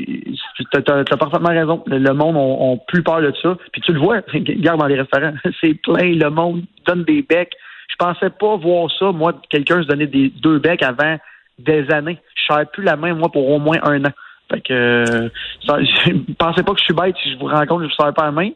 tu 0.71 0.91
as, 0.91 1.17
parfaitement 1.17 1.49
raison. 1.49 1.83
Le 1.85 2.13
monde 2.13 2.35
a, 2.37 2.83
plus 2.87 3.03
peur 3.03 3.21
de 3.21 3.33
ça. 3.41 3.57
Puis 3.71 3.81
tu 3.81 3.93
le 3.93 3.99
vois, 3.99 4.21
regarde 4.33 4.79
dans 4.79 4.87
les 4.87 4.99
restaurants, 4.99 5.33
c'est 5.61 5.75
plein, 5.75 6.15
le 6.15 6.29
monde 6.29 6.63
donne 6.85 7.03
des 7.03 7.21
becs. 7.21 7.53
Je 7.89 7.95
pensais 7.97 8.29
pas 8.29 8.57
voir 8.57 8.89
ça, 8.97 9.11
moi, 9.11 9.33
quelqu'un 9.49 9.81
se 9.83 9.87
donnait 9.87 10.07
des 10.07 10.29
deux 10.41 10.59
becs 10.59 10.83
avant 10.83 11.17
des 11.59 11.89
années. 11.91 12.17
Je 12.35 12.53
ne 12.53 12.63
plus 12.65 12.83
la 12.83 12.95
main, 12.95 13.13
moi, 13.13 13.31
pour 13.31 13.47
au 13.47 13.59
moins 13.59 13.77
un 13.83 14.03
an. 14.05 14.11
Fait 14.51 14.61
que 14.61 15.29
je 15.67 16.33
pensais 16.37 16.63
pas 16.63 16.73
que 16.73 16.79
je 16.79 16.83
suis 16.83 16.93
bête 16.93 17.15
si 17.23 17.33
je 17.33 17.37
vous 17.37 17.47
rencontre, 17.47 17.83
je 17.83 17.87
ne 17.87 17.91
serre 17.91 18.13
pas 18.13 18.25
la 18.25 18.31
main. 18.31 18.49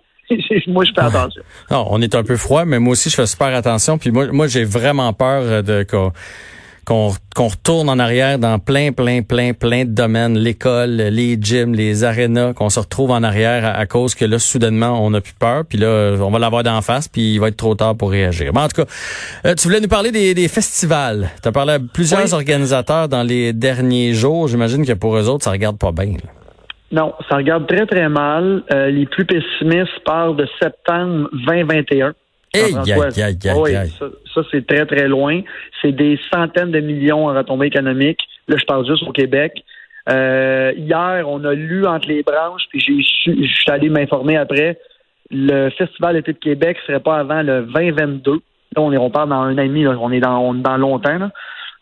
moi, 0.68 0.84
je 0.86 0.92
fais 0.94 1.02
attention. 1.02 1.42
Non, 1.72 1.88
on 1.90 2.02
est 2.02 2.16
un 2.16 2.24
peu 2.24 2.36
froid, 2.36 2.66
mais 2.66 2.80
moi 2.80 2.92
aussi, 2.92 3.10
je 3.10 3.16
fais 3.16 3.26
super 3.26 3.56
attention. 3.56 3.98
Puis 3.98 4.12
moi, 4.12 4.28
moi 4.32 4.48
j'ai 4.48 4.64
vraiment 4.64 5.14
peur 5.14 5.64
de 5.64 5.84
qu'on 5.84 6.12
retourne 6.90 7.90
en 7.90 8.00
arrière 8.00 8.40
dans 8.40 8.60
plein, 8.60 8.92
plein, 8.92 9.22
plein, 9.22 9.54
plein 9.54 9.86
de 9.86 9.92
domaines, 9.92 10.38
l'école, 10.38 10.90
les 10.90 11.38
gyms, 11.40 11.74
les 11.74 12.04
arénas, 12.04 12.54
qu'on 12.54 12.70
se 12.70 12.80
retrouve 12.80 13.12
en 13.12 13.24
arrière 13.24 13.66
à, 13.66 13.86
cause 13.86 14.16
que 14.16 14.26
là, 14.26 14.40
soudainement, 14.40 15.06
on 15.06 15.12
n'a 15.12 15.22
plus 15.22 15.34
peur, 15.34 15.64
puis 15.68 15.78
là, 15.78 16.16
on 16.20 16.30
va 16.32 16.40
l'avoir 16.40 16.64
d'en 16.64 16.82
face, 16.82 17.08
puis 17.08 17.34
il 17.34 17.40
va 17.40 17.50
être 17.50 17.58
trop 17.58 17.76
tard 17.76 17.96
pour 17.96 18.12
réagir. 18.12 18.52
en 18.56 18.68
tout 18.68 18.84
cas, 18.84 18.90
euh, 19.46 19.56
tu 19.56 19.68
voulais 19.68 19.80
nous 19.80 19.88
parler 19.88 20.12
des, 20.12 20.48
festivals. 20.48 21.30
Tu 21.42 21.48
as 21.48 21.52
parlé 21.52 21.74
à 21.74 21.80
plusieurs 21.80 22.34
organisateurs 22.34 23.08
dans 23.08 23.24
les 23.24 23.54
derniers 23.54 24.14
jours. 24.14 24.48
J'imagine 24.48 24.86
que 24.86 24.94
pour 24.94 25.16
eux 25.16 25.30
autres, 25.30 25.44
ça 25.44 25.52
regarde 25.52 25.78
pas 25.78 25.92
bien. 25.92 26.14
Non, 26.92 27.14
ça 27.30 27.36
regarde 27.36 27.68
très, 27.68 27.86
très 27.86 28.10
mal. 28.10 28.64
Euh, 28.74 28.90
les 28.90 29.06
plus 29.06 29.26
pessimistes 29.26 30.00
parlent 30.06 30.36
de 30.36 30.48
septembre 30.60 31.30
2021. 31.46 32.14
Hey, 32.54 32.74
oui, 33.56 33.74
ça, 34.34 34.42
c'est 34.52 34.66
très, 34.66 34.86
très 34.86 35.08
loin. 35.08 35.42
C'est 35.82 35.92
des 35.92 36.20
centaines 36.34 36.72
de 36.72 36.80
millions 36.80 37.28
en 37.28 37.34
retombées 37.36 37.68
économiques. 37.68 38.22
Là, 38.48 38.58
je 38.60 38.66
parle 38.66 38.88
juste 38.88 39.04
au 39.04 39.12
Québec. 39.12 39.64
Euh, 40.10 40.74
hier, 40.76 41.26
on 41.28 41.44
a 41.44 41.54
lu 41.54 41.86
entre 41.86 42.08
les 42.08 42.24
branches, 42.24 42.64
puis 42.70 42.80
j'ai 42.80 43.02
je 43.02 43.54
suis 43.54 43.72
allé 43.72 43.90
m'informer 43.90 44.38
après. 44.38 44.80
Le 45.30 45.70
Festival 45.70 46.16
d'été 46.16 46.34
de 46.34 46.40
Québec 46.40 46.78
ne 46.78 46.88
serait 46.88 47.04
pas 47.04 47.18
avant 47.18 47.44
le 47.44 47.62
2022. 47.64 48.32
Là, 48.32 48.40
on, 48.78 48.92
est, 48.92 48.98
on 48.98 49.12
parle 49.12 49.30
dans 49.30 49.42
un 49.42 49.56
an 49.56 49.62
et 49.62 49.68
demi, 49.68 49.86
on 49.86 50.12
est 50.12 50.20
dans, 50.20 50.54
dans 50.56 50.78
longtemps. 50.78 51.20
Là. 51.20 51.30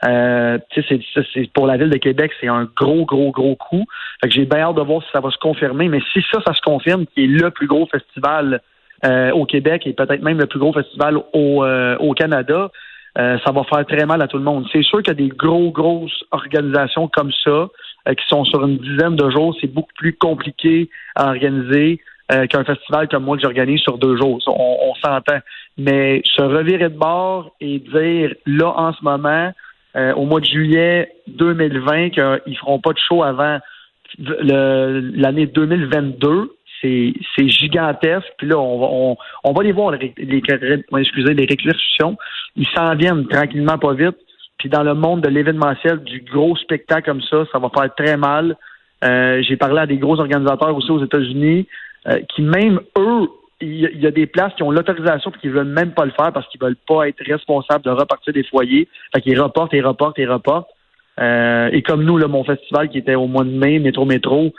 Euh, 0.05 0.59
c'est, 0.75 1.51
pour 1.53 1.65
la 1.65 1.77
ville 1.77 1.89
de 1.89 1.97
Québec, 1.97 2.31
c'est 2.39 2.47
un 2.47 2.69
gros, 2.75 3.05
gros, 3.05 3.31
gros 3.31 3.55
coup. 3.55 3.85
Fait 4.21 4.27
que 4.27 4.33
j'ai 4.33 4.45
bien 4.45 4.59
hâte 4.59 4.75
de 4.75 4.81
voir 4.81 5.01
si 5.01 5.09
ça 5.11 5.21
va 5.21 5.31
se 5.31 5.37
confirmer. 5.37 5.87
Mais 5.87 5.99
si 6.13 6.23
ça, 6.31 6.39
ça 6.45 6.53
se 6.53 6.61
confirme, 6.61 7.05
qui 7.07 7.23
est 7.23 7.27
le 7.27 7.49
plus 7.51 7.67
gros 7.67 7.87
festival 7.87 8.61
euh, 9.05 9.31
au 9.31 9.45
Québec 9.45 9.83
et 9.85 9.93
peut-être 9.93 10.23
même 10.23 10.39
le 10.39 10.47
plus 10.47 10.57
gros 10.57 10.73
festival 10.73 11.17
au, 11.33 11.63
euh, 11.63 11.95
au 11.99 12.13
Canada, 12.13 12.71
euh, 13.19 13.37
ça 13.45 13.51
va 13.51 13.63
faire 13.63 13.85
très 13.85 14.07
mal 14.07 14.21
à 14.23 14.27
tout 14.27 14.37
le 14.37 14.43
monde. 14.43 14.65
C'est 14.71 14.81
sûr 14.81 15.03
qu'il 15.03 15.09
y 15.09 15.11
a 15.11 15.27
des 15.27 15.35
gros, 15.35 15.71
grosses 15.71 16.23
organisations 16.31 17.07
comme 17.07 17.31
ça 17.43 17.67
qui 18.07 18.25
sont 18.27 18.43
sur 18.45 18.65
une 18.65 18.77
dizaine 18.77 19.15
de 19.15 19.29
jours. 19.29 19.55
C'est 19.61 19.71
beaucoup 19.71 19.93
plus 19.95 20.13
compliqué 20.13 20.89
à 21.15 21.27
organiser 21.27 21.99
qu'un 22.29 22.63
festival 22.63 23.07
comme 23.07 23.23
moi 23.23 23.35
que 23.35 23.43
j'organise 23.43 23.81
sur 23.81 23.97
deux 23.97 24.17
jours. 24.17 24.39
On, 24.47 24.77
on 24.81 24.95
s'entend. 24.95 25.39
Mais 25.77 26.21
se 26.23 26.41
revirer 26.41 26.89
de 26.89 26.97
bord 26.97 27.51
et 27.59 27.79
dire 27.79 28.33
là 28.45 28.73
en 28.77 28.93
ce 28.93 29.03
moment, 29.03 29.51
au 29.95 30.25
mois 30.25 30.39
de 30.39 30.45
juillet 30.45 31.11
2020, 31.27 32.11
qu'ils 32.11 32.57
feront 32.57 32.79
pas 32.79 32.93
de 32.93 32.99
show 32.99 33.23
avant 33.23 33.59
l'année 34.17 35.47
2022, 35.47 36.56
c'est 36.81 37.49
gigantesque. 37.49 38.27
Puis 38.37 38.47
là, 38.47 38.57
on 38.59 39.17
va, 39.43 39.63
les 39.63 39.71
voir, 39.71 39.91
les, 39.91 40.13
les, 40.17 40.41
les. 40.41 41.53
Ils 42.55 42.67
s'en 42.75 42.95
viennent 42.95 43.27
tranquillement, 43.27 43.77
pas 43.77 43.93
vite. 43.93 44.17
Puis 44.57 44.69
dans 44.69 44.83
le 44.83 44.93
monde 44.93 45.21
de 45.21 45.29
l'événementiel, 45.29 46.03
du 46.03 46.21
gros 46.21 46.55
spectacle 46.55 47.09
comme 47.09 47.21
ça, 47.21 47.45
ça 47.51 47.59
va 47.59 47.69
faire 47.69 47.93
très 47.95 48.17
mal. 48.17 48.55
Euh, 49.03 49.41
j'ai 49.43 49.57
parlé 49.57 49.81
à 49.81 49.85
des 49.85 49.97
gros 49.97 50.19
organisateurs 50.19 50.75
aussi 50.75 50.89
aux 50.89 51.03
États-Unis 51.03 51.67
euh, 52.07 52.19
qui 52.33 52.41
même 52.41 52.79
eux, 52.97 53.27
il 53.61 53.99
y, 53.99 54.07
a 54.07 54.11
des 54.11 54.27
places 54.27 54.53
qui 54.55 54.63
ont 54.63 54.71
l'autorisation 54.71 55.31
et 55.31 55.39
qui 55.39 55.49
veulent 55.49 55.65
même 55.65 55.91
pas 55.91 56.05
le 56.05 56.11
faire 56.11 56.31
parce 56.31 56.47
qu'ils 56.47 56.61
veulent 56.61 56.77
pas 56.87 57.07
être 57.07 57.23
responsables 57.25 57.83
de 57.83 57.89
repartir 57.89 58.33
des 58.33 58.43
foyers. 58.43 58.87
Fait 59.13 59.21
qu'ils 59.21 59.39
reportent 59.39 59.73
et 59.73 59.81
reportent 59.81 60.19
et 60.19 60.27
reportent. 60.27 60.69
Euh, 61.19 61.69
et 61.71 61.81
comme 61.81 62.03
nous, 62.03 62.17
là, 62.17 62.27
mon 62.27 62.43
festival 62.43 62.89
qui 62.89 62.99
était 62.99 63.15
au 63.15 63.25
mois 63.25 63.43
de 63.43 63.49
mai, 63.49 63.79
Métro 63.79 64.05
Métro, 64.05 64.53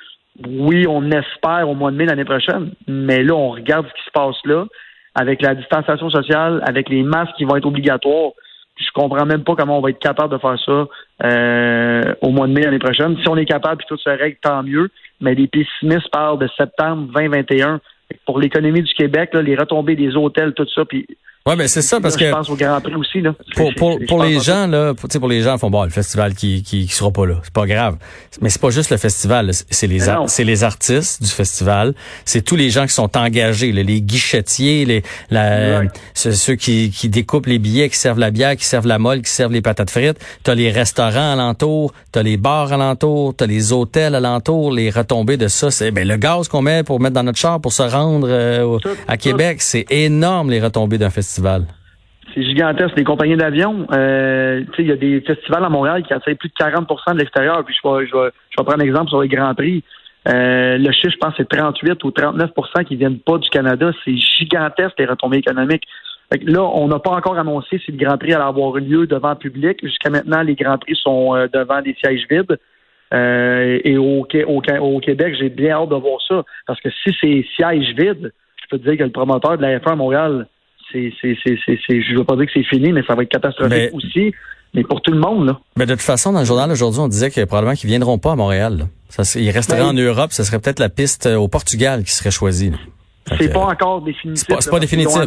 oui, 0.47 0.87
on 0.87 1.11
espère 1.11 1.69
au 1.69 1.75
mois 1.75 1.91
de 1.91 1.97
mai 1.97 2.07
l'année 2.07 2.25
prochaine, 2.25 2.73
mais 2.87 3.23
là, 3.23 3.35
on 3.35 3.51
regarde 3.51 3.87
ce 3.89 3.95
qui 3.95 4.05
se 4.05 4.11
passe 4.13 4.37
là, 4.45 4.67
avec 5.15 5.43
la 5.43 5.55
distanciation 5.55 6.11
sociale, 6.11 6.63
avec 6.65 6.89
les 6.89 7.03
masques 7.03 7.35
qui 7.37 7.45
vont 7.45 7.57
être 7.57 7.67
obligatoires. 7.67 8.33
Je 8.77 8.87
comprends 8.95 9.27
même 9.27 9.43
pas 9.43 9.57
comment 9.57 9.79
on 9.79 9.81
va 9.81 9.91
être 9.91 9.99
capable 9.99 10.33
de 10.33 10.39
faire 10.39 10.57
ça 10.65 10.87
euh, 11.25 12.15
au 12.23 12.31
mois 12.31 12.47
de 12.47 12.53
mai 12.53 12.63
l'année 12.63 12.79
prochaine. 12.79 13.17
Si 13.21 13.29
on 13.29 13.37
est 13.37 13.45
capable, 13.45 13.79
puis 13.79 13.87
tout 13.89 13.97
se 13.97 14.09
règle, 14.09 14.37
tant 14.41 14.63
mieux. 14.63 14.89
Mais 15.21 15.35
les 15.35 15.49
pessimistes 15.49 16.09
parlent 16.13 16.39
de 16.39 16.49
septembre 16.57 17.09
2021. 17.13 17.81
Pour 18.25 18.39
l'économie 18.39 18.83
du 18.83 18.95
Québec, 18.95 19.31
là, 19.33 19.43
les 19.43 19.57
retombées 19.57 19.97
des 19.97 20.17
hôtels, 20.17 20.55
tout 20.55 20.67
ça, 20.73 20.85
puis 20.85 21.07
oui, 21.47 21.55
mais 21.57 21.69
c'est 21.69 21.83
ça 21.83 21.99
parce 21.99 22.17
que. 22.17 22.27
Je 22.27 22.31
pense 22.31 22.51
au 22.51 22.57
Grand 22.57 22.81
Prix 22.81 22.95
aussi 22.95 23.21
là. 23.23 23.33
Pour 23.57 23.73
pour, 23.75 23.99
pour 24.07 24.23
les 24.23 24.39
gens 24.39 24.67
là, 24.67 24.93
pour, 24.93 25.09
pour 25.09 25.29
les 25.29 25.41
gens 25.41 25.57
font 25.57 25.71
bon 25.71 25.85
le 25.85 25.91
festival 25.91 26.35
qui 26.35 26.63
qui, 26.63 26.87
qui 26.87 26.95
sera 26.95 27.11
pas 27.11 27.25
là, 27.25 27.37
c'est 27.43 27.53
pas 27.53 27.67
grave. 27.67 27.97
Mais 28.43 28.51
c'est 28.51 28.61
pas 28.61 28.69
juste 28.69 28.91
le 28.91 28.99
festival, 28.99 29.51
c'est 29.53 29.87
les 29.87 30.01
c'est 30.27 30.45
les 30.45 30.65
artistes 30.65 31.23
du 31.23 31.31
festival, 31.31 31.95
c'est 32.27 32.43
tous 32.43 32.57
les 32.57 32.69
gens 32.69 32.87
qui 32.87 32.93
sont 32.93 33.17
engagés, 33.17 33.73
les 33.73 34.03
guichetiers, 34.03 34.85
les 34.85 35.03
la, 35.31 35.85
ceux 36.15 36.55
qui 36.55 36.91
qui 36.91 37.09
découpent 37.09 37.47
les 37.47 37.59
billets, 37.59 37.89
qui 37.89 37.97
servent 37.97 38.19
la 38.19 38.31
bière, 38.31 38.55
qui 38.57 38.67
servent 38.67 38.87
la 38.87 38.99
molle, 38.99 39.23
qui 39.23 39.31
servent 39.31 39.53
les 39.53 39.63
patates 39.63 39.91
frites. 39.91 40.19
T'as 40.43 40.55
les 40.55 40.71
restaurants 40.71 41.33
alentour, 41.33 41.95
t'as 42.13 42.23
les 42.23 42.37
bars 42.37 42.73
alentour, 42.75 43.35
t'as 43.35 43.47
les 43.47 43.73
hôtels 43.73 44.15
alentour, 44.15 44.71
les 44.71 44.91
retombées 44.91 45.39
de 45.39 45.49
ça, 45.49 45.71
c'est 45.71 45.93
ben 45.93 46.07
le 46.07 46.17
gaz 46.17 46.49
qu'on 46.49 46.61
met 46.61 46.83
pour 46.83 47.01
mettre 47.01 47.15
dans 47.15 47.23
notre 47.23 47.39
char 47.39 47.59
pour 47.59 47.73
se 47.73 47.83
rendre 47.83 48.29
euh, 48.29 48.79
à 49.07 49.17
Québec, 49.17 49.63
c'est 49.63 49.87
énorme 49.91 50.51
les 50.51 50.61
retombées 50.61 50.99
d'un 50.99 51.09
festival. 51.09 51.38
C'est 52.35 52.43
gigantesque. 52.43 52.97
Les 52.97 53.05
compagnies 53.05 53.37
d'avion, 53.37 53.87
euh, 53.93 54.63
il 54.79 54.87
y 54.87 54.93
a 54.93 54.97
des 54.97 55.21
festivals 55.23 55.65
à 55.65 55.69
Montréal 55.69 56.03
qui 56.03 56.13
attirent 56.13 56.37
plus 56.37 56.49
de 56.49 56.55
40% 56.55 57.15
de 57.15 57.19
l'extérieur. 57.19 57.65
Puis 57.65 57.75
je 57.83 57.89
vais, 57.89 58.31
prendre 58.57 58.75
un 58.75 58.85
exemple 58.85 59.09
sur 59.09 59.21
les 59.21 59.29
Grands 59.29 59.55
Prix. 59.55 59.83
Euh, 60.29 60.77
le 60.77 60.93
chiffre, 60.93 61.13
je 61.13 61.19
pense, 61.19 61.35
c'est 61.37 61.49
38 61.49 62.03
ou 62.05 62.11
39% 62.11 62.85
qui 62.85 62.97
viennent 62.97 63.19
pas 63.19 63.39
du 63.39 63.49
Canada. 63.49 63.93
C'est 64.05 64.17
gigantesque, 64.17 64.95
les 64.99 65.07
retombées 65.07 65.39
économiques. 65.39 65.85
là, 66.43 66.63
on 66.63 66.89
n'a 66.89 66.99
pas 66.99 67.13
encore 67.13 67.39
annoncé 67.39 67.81
si 67.85 67.93
le 67.93 68.05
Grand 68.05 68.19
Prix 68.19 68.35
allait 68.35 68.45
avoir 68.45 68.75
lieu 68.75 69.07
devant 69.07 69.31
le 69.31 69.37
public. 69.37 69.79
Jusqu'à 69.83 70.11
maintenant, 70.11 70.43
les 70.43 70.55
Grands 70.55 70.79
Prix 70.79 70.97
sont 70.97 71.35
euh, 71.35 71.49
devant 71.53 71.81
des 71.81 71.95
sièges 71.95 72.27
vides. 72.31 72.59
et 73.13 73.97
au, 73.97 74.27
au, 74.27 75.01
Québec, 75.01 75.35
j'ai 75.39 75.49
bien 75.49 75.77
hâte 75.77 75.89
de 75.89 75.95
voir 75.95 76.21
ça. 76.29 76.43
Parce 76.67 76.81
que 76.81 76.91
si 76.91 77.17
c'est 77.21 77.47
sièges 77.57 77.95
vides, 77.97 78.33
je 78.63 78.69
peux 78.71 78.79
te 78.79 78.89
dire 78.89 78.99
que 78.99 79.05
le 79.05 79.13
promoteur 79.13 79.57
de 79.57 79.63
la 79.63 79.79
F1 79.79 79.93
à 79.93 79.97
Montréal, 79.97 80.47
c'est, 80.93 81.13
c'est, 81.21 81.37
c'est, 81.45 81.79
c'est, 81.87 82.03
je 82.03 82.17
veux 82.17 82.25
pas 82.25 82.37
dire 82.37 82.47
que 82.47 82.53
c'est 82.55 82.65
fini, 82.65 82.93
mais 82.93 83.03
ça 83.07 83.15
va 83.15 83.23
être 83.23 83.29
catastrophique 83.29 83.93
aussi. 83.93 84.33
Mais 84.75 84.83
pour 84.83 85.01
tout 85.01 85.13
le 85.13 85.19
monde, 85.19 85.47
là. 85.47 85.59
Mais 85.77 85.87
de 85.87 85.93
toute 85.93 86.03
façon, 86.03 86.33
dans 86.33 86.41
le 86.41 86.45
journal 86.45 86.71
aujourd'hui, 86.71 87.01
on 87.01 87.09
disait 87.09 87.31
que 87.31 87.43
probablement 87.45 87.75
qu'ils 87.75 87.89
viendront 87.89 88.19
pas 88.19 88.33
à 88.33 88.37
Montréal. 88.37 88.85
Ça, 89.09 89.23
ils 89.41 89.51
resteraient 89.51 89.79
ben, 89.79 89.87
en 89.87 89.93
Europe. 89.95 90.33
Ce 90.33 90.43
serait 90.43 90.59
peut-être 90.59 90.79
la 90.79 90.91
piste 90.91 91.27
euh, 91.27 91.37
au 91.37 91.49
Portugal 91.49 92.05
qui 92.05 92.13
serait 92.13 92.31
choisie. 92.31 92.73
C'est 93.39 93.53
pas 93.53 93.61
encore 93.61 94.03
définitif. 94.03 94.47
C'est 94.61 94.71
pas, 94.71 94.79
définitif. 94.79 95.23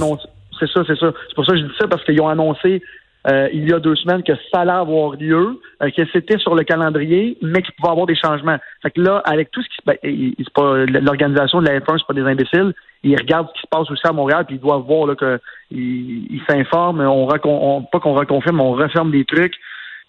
C'est 0.59 0.69
ça, 0.69 0.83
c'est 0.85 0.97
ça. 0.97 1.11
C'est 1.27 1.35
pour 1.35 1.45
ça 1.45 1.53
que 1.53 1.57
je 1.57 1.63
dis 1.63 1.73
ça, 1.79 1.87
parce 1.87 2.03
qu'ils 2.03 2.21
ont 2.21 2.27
annoncé 2.27 2.83
euh, 3.27 3.49
il 3.53 3.69
y 3.69 3.73
a 3.73 3.79
deux 3.79 3.95
semaines 3.95 4.23
que 4.23 4.33
ça 4.51 4.61
allait 4.61 4.71
avoir 4.71 5.11
lieu, 5.15 5.59
euh, 5.81 5.89
que 5.95 6.01
c'était 6.11 6.39
sur 6.39 6.55
le 6.55 6.63
calendrier, 6.63 7.37
mais 7.41 7.61
qu'il 7.61 7.73
pouvait 7.75 7.91
avoir 7.91 8.07
des 8.07 8.15
changements. 8.15 8.57
Fait 8.81 8.91
que 8.91 9.01
là, 9.01 9.21
avec 9.25 9.51
tout 9.51 9.61
ce 9.61 9.67
qui 9.69 10.35
se 10.43 10.51
ben, 10.55 11.03
l'organisation 11.03 11.61
de 11.61 11.67
la 11.67 11.79
F1, 11.79 11.99
c'est 11.99 12.07
pas 12.07 12.13
des 12.13 12.27
imbéciles. 12.27 12.73
Ils 13.03 13.17
regardent 13.17 13.47
ce 13.49 13.53
qui 13.53 13.61
se 13.61 13.67
passe 13.67 13.89
aussi 13.89 14.05
à 14.05 14.11
Montréal, 14.11 14.45
puis 14.45 14.55
ils 14.57 14.61
doivent 14.61 14.83
voir 14.83 15.07
là, 15.07 15.15
que 15.15 15.39
ils 15.71 16.41
s'informent. 16.47 17.01
On, 17.01 17.27
on, 17.43 17.81
pas 17.83 17.99
qu'on 17.99 18.13
reconfirme, 18.13 18.61
on 18.61 18.73
referme 18.73 19.11
des 19.11 19.25
trucs, 19.25 19.55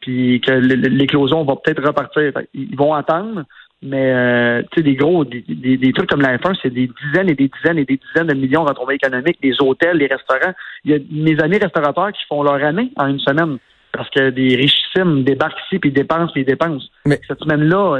puis 0.01 0.41
que 0.41 0.53
l'éclosion 0.53 1.45
va 1.45 1.57
peut-être 1.57 1.83
repartir. 1.83 2.33
ils 2.55 2.77
vont 2.77 2.95
attendre. 2.95 3.45
Mais 3.85 4.13
euh, 4.13 4.63
tu 4.71 4.77
sais, 4.77 4.83
des 4.83 4.95
gros, 4.95 5.25
des, 5.25 5.43
des, 5.43 5.93
trucs 5.93 6.09
comme 6.09 6.21
la 6.21 6.37
F1, 6.37 6.57
c'est 6.63 6.73
des 6.73 6.89
dizaines 7.03 7.29
et 7.29 7.35
des 7.35 7.49
dizaines 7.49 7.79
et 7.79 7.85
des 7.85 7.99
dizaines 7.99 8.29
de 8.29 8.35
millions 8.35 8.63
de 8.63 8.69
retombées 8.69 8.95
économiques, 8.95 9.39
des 9.43 9.55
hôtels, 9.61 9.99
des 9.99 10.07
restaurants. 10.07 10.55
Il 10.85 10.93
y 10.93 10.95
a 10.95 10.99
mes 11.11 11.43
amis 11.43 11.59
restaurateurs 11.59 12.13
qui 12.13 12.25
font 12.29 12.45
leur 12.45 12.63
année 12.63 12.93
en 12.97 13.09
une 13.09 13.19
semaine 13.19 13.59
parce 13.93 14.09
que 14.11 14.31
des 14.31 14.55
richissimes 14.55 15.25
débarquent 15.25 15.59
ici 15.67 15.81
puis 15.81 15.91
dépensent 15.91 16.33
puis 16.33 16.45
dépensent. 16.45 16.87
Mais 17.07 17.21
cette 17.27 17.41
semaine-là, 17.41 17.99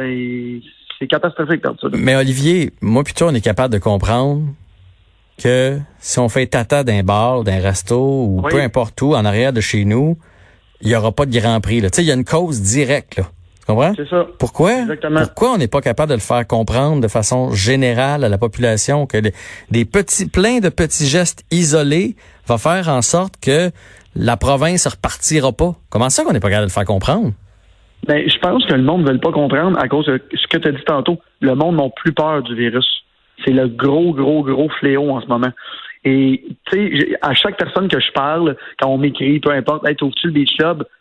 c'est 0.99 1.09
catastrophique. 1.09 1.63
Ça, 1.65 1.89
Mais 1.95 2.15
Olivier, 2.15 2.71
moi 2.81 3.03
plutôt, 3.03 3.27
on 3.27 3.35
est 3.35 3.45
capable 3.45 3.75
de 3.75 3.81
comprendre 3.81 4.43
que 5.43 5.79
si 5.99 6.19
on 6.19 6.29
fait 6.29 6.47
tata 6.47 6.85
d'un 6.85 7.03
bar, 7.03 7.45
d'un 7.45 7.61
resto 7.61 7.99
ou 7.99 8.43
peu 8.49 8.61
importe 8.61 9.01
où, 9.03 9.15
en 9.15 9.25
arrière 9.25 9.53
de 9.53 9.61
chez 9.61 9.85
nous, 9.85 10.17
il 10.81 10.89
y 10.91 10.97
aura 10.97 11.13
pas 11.13 11.27
de 11.27 11.39
grand 11.39 11.61
prix. 11.61 11.81
Tu 11.81 11.89
sais, 11.93 12.03
il 12.03 12.09
y 12.09 12.11
a 12.11 12.15
une 12.15 12.25
cause 12.25 12.61
directe 12.61 13.17
là. 13.17 13.25
Tu 13.61 13.67
comprends? 13.67 13.93
C'est 13.95 14.09
ça. 14.09 14.27
Pourquoi? 14.41 14.73
Pourquoi 14.99 15.53
on 15.53 15.59
n'est 15.59 15.69
pas 15.69 15.81
capable 15.81 16.11
de 16.11 16.15
le 16.15 16.21
faire 16.21 16.45
comprendre 16.49 17.01
de 17.01 17.07
façon 17.07 17.53
générale 17.53 18.25
à 18.25 18.29
la 18.29 18.37
population 18.37 19.07
que 19.07 19.19
des, 19.71 19.85
petits, 19.85 20.29
plein 20.29 20.59
de 20.59 20.69
petits 20.69 21.07
gestes 21.07 21.45
isolés 21.53 22.17
va 22.49 22.59
faire 22.59 22.89
en 22.89 23.03
sorte 23.03 23.35
que 23.41 23.71
la 24.17 24.37
province 24.37 24.89
repartira 24.89 25.53
pas? 25.53 25.77
Comment 25.91 26.11
ça 26.11 26.25
qu'on 26.25 26.33
n'est 26.33 26.41
pas 26.41 26.49
capable 26.49 26.67
de 26.67 26.71
le 26.71 26.75
faire 26.75 26.85
comprendre? 26.85 27.33
Ben, 28.09 28.29
je 28.29 28.37
pense 28.39 28.67
que 28.67 28.75
le 28.75 28.83
monde 28.83 29.05
ne 29.05 29.13
veut 29.13 29.21
pas 29.21 29.31
comprendre 29.31 29.79
à 29.79 29.87
cause 29.87 30.07
de 30.07 30.21
ce 30.33 30.49
que 30.49 30.59
tu 30.59 30.67
as 30.67 30.73
dit 30.73 30.85
tantôt. 30.85 31.19
Le 31.41 31.55
monde 31.55 31.77
n'a 31.77 31.89
plus 31.95 32.13
peur 32.13 32.43
du 32.43 32.57
virus. 32.57 33.02
C'est 33.45 33.53
le 33.53 33.69
gros, 33.69 34.13
gros, 34.13 34.43
gros 34.43 34.69
fléau 34.69 35.11
en 35.11 35.21
ce 35.21 35.27
moment. 35.27 35.53
Et 36.05 36.43
tu 36.71 36.99
sais, 37.01 37.19
à 37.23 37.33
chaque 37.33 37.57
personne 37.57 37.89
que 37.89 38.01
je 38.01 38.11
parle, 38.13 38.57
quand 38.81 38.89
on 38.89 38.99
m'écrit, 38.99 39.39
peu 39.39 39.51
importe, 39.51 39.87
être 39.89 40.03
au 40.03 40.11
tu 40.11 40.27
le 40.27 40.33
beach 40.33 40.57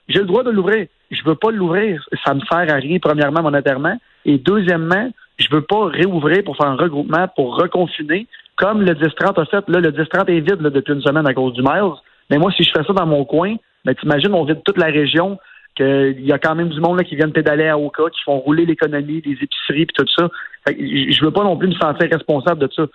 j'ai 0.08 0.20
le 0.20 0.26
droit 0.26 0.44
de 0.44 0.52
l'ouvrir. 0.52 0.88
Je 1.10 1.24
veux 1.24 1.36
pas 1.36 1.52
l'ouvrir. 1.52 2.06
Ça 2.26 2.34
me 2.34 2.42
sert 2.42 2.74
à 2.74 2.78
rien, 2.78 3.00
premièrement, 3.00 3.42
monétairement. 3.42 3.98
Et 4.26 4.38
deuxièmement, 4.38 5.10
je 5.38 5.48
veux 5.50 5.62
pas 5.62 5.86
réouvrir 5.86 6.44
pour 6.44 6.56
faire 6.56 6.68
un 6.68 6.76
regroupement, 6.76 7.28
pour 7.36 7.58
reconfiner, 7.58 8.28
comme 8.58 8.82
le 8.82 8.94
10-30 8.94 9.42
a 9.42 9.46
fait. 9.46 9.68
Là, 9.70 9.80
le 9.80 9.92
10-30 9.92 10.30
est 10.30 10.40
vide 10.42 10.62
là, 10.62 10.70
depuis 10.70 10.94
une 10.94 11.02
semaine 11.02 11.28
à 11.28 11.34
cause 11.34 11.54
du 11.54 11.62
Miles. 11.62 11.94
Mais 12.30 12.38
moi, 12.38 12.52
si 12.52 12.64
je 12.64 12.72
fais 12.72 12.84
ça 12.84 12.94
dans 12.94 13.08
mon 13.08 13.26
coin, 13.26 13.56
ben, 13.86 13.96
t'imagines, 13.96 14.34
on 14.34 14.46
vide 14.46 14.62
toute 14.64 14.78
la 14.78 14.88
région, 14.88 15.40
qu'il 15.82 16.26
y 16.26 16.32
a 16.32 16.40
quand 16.40 16.56
même 16.56 16.70
du 16.70 16.80
monde 16.80 16.98
là, 16.98 17.04
qui 17.04 17.16
viennent 17.16 17.32
pédaler 17.32 17.68
à 17.68 17.78
Oka, 17.78 18.04
qui 18.12 18.22
font 18.24 18.40
rouler 18.40 18.66
l'économie, 18.66 19.22
des 19.22 19.38
épiceries, 19.42 19.86
puis 19.86 19.96
tout 19.96 20.06
ça. 20.18 20.30
je 20.68 21.24
veux 21.24 21.32
pas 21.32 21.44
non 21.44 21.58
plus 21.58 21.70
me 21.70 21.74
sentir 21.74 22.10
responsable 22.12 22.62
de 22.62 22.70
ça. 22.76 22.86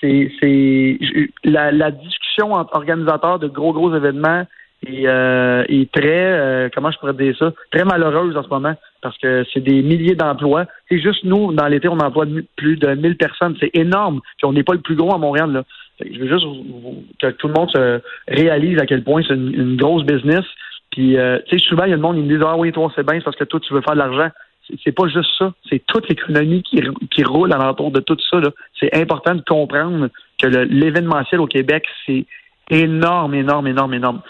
C'est, 0.00 0.98
la, 1.44 1.90
discussion 1.90 2.52
entre 2.52 2.74
organisateurs 2.74 3.38
de 3.38 3.48
gros, 3.48 3.72
gros 3.72 3.94
événements 3.94 4.44
et, 4.86 5.04
euh, 5.06 5.64
très, 5.92 6.32
euh, 6.32 6.68
comment 6.74 6.90
je 6.90 6.98
pourrais 6.98 7.14
dire 7.14 7.36
ça, 7.38 7.52
très 7.70 7.84
malheureuse 7.84 8.36
en 8.36 8.42
ce 8.42 8.48
moment 8.48 8.74
parce 9.06 9.18
que 9.18 9.44
c'est 9.52 9.60
des 9.60 9.82
milliers 9.82 10.16
d'emplois. 10.16 10.64
C'est 10.88 10.98
juste 10.98 11.22
nous, 11.22 11.52
dans 11.52 11.68
l'été, 11.68 11.88
on 11.88 11.98
emploie 11.98 12.26
plus 12.56 12.76
de 12.76 12.94
1000 12.94 13.16
personnes. 13.16 13.56
C'est 13.60 13.70
énorme. 13.74 14.20
Puis 14.36 14.46
on 14.46 14.52
n'est 14.52 14.64
pas 14.64 14.74
le 14.74 14.80
plus 14.80 14.96
gros 14.96 15.14
à 15.14 15.18
Montréal. 15.18 15.52
Là. 15.52 15.62
Je 16.00 16.18
veux 16.18 16.28
juste 16.28 16.46
que 17.20 17.28
tout 17.28 17.46
le 17.46 17.54
monde 17.54 17.70
se 17.70 18.00
réalise 18.26 18.78
à 18.80 18.86
quel 18.86 19.04
point 19.04 19.22
c'est 19.26 19.34
une, 19.34 19.76
grosse 19.76 20.04
business. 20.04 20.44
Puis, 20.96 21.18
euh, 21.18 21.38
tu 21.46 21.58
sais, 21.58 21.68
souvent, 21.68 21.84
il 21.84 21.90
y 21.90 21.92
a 21.92 21.96
le 21.96 22.00
monde 22.00 22.16
qui 22.16 22.22
me 22.22 22.38
dit 22.38 22.42
Ah 22.42 22.56
oui, 22.56 22.72
toi, 22.72 22.90
c'est 22.96 23.06
bien, 23.06 23.20
parce 23.20 23.36
que 23.36 23.44
toi, 23.44 23.60
tu 23.60 23.74
veux 23.74 23.82
faire 23.82 23.92
de 23.92 23.98
l'argent. 23.98 24.30
C'est 24.82 24.92
pas 24.92 25.06
juste 25.08 25.28
ça. 25.38 25.52
C'est 25.68 25.84
toute 25.86 26.08
l'économie 26.08 26.62
qui, 26.62 26.80
qui 27.10 27.22
roule 27.22 27.52
alentour 27.52 27.90
de 27.90 28.00
tout 28.00 28.16
ça. 28.30 28.38
C'est 28.80 28.96
important 28.96 29.34
de 29.34 29.42
comprendre 29.42 30.08
que 30.40 30.46
l'événementiel 30.46 31.42
au 31.42 31.46
Québec, 31.46 31.84
c'est 32.06 32.24
énorme, 32.70 33.34
énorme, 33.34 33.66
énorme, 33.66 33.92
énorme. 33.92 34.22